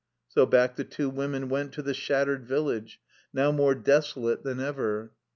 So 0.29 0.47
back 0.47 0.77
the 0.77 0.83
two 0.83 1.11
women 1.11 1.47
went 1.47 1.73
to 1.73 1.83
the 1.83 1.93
shattered 1.93 2.47
village, 2.47 2.99
now 3.33 3.51
more 3.51 3.75
desolate 3.75 4.41
than 4.43 4.59
ever. 4.59 5.11